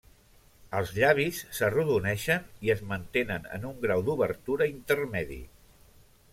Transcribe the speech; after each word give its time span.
Els 0.77 0.93
llavis 0.95 1.41
s'arrodoneixen 1.57 2.49
i 2.69 2.73
es 2.77 2.83
mantenen 2.93 3.47
en 3.59 3.69
un 3.73 3.79
grau 3.87 4.05
d'obertura 4.11 4.71
intermedi. 4.77 5.43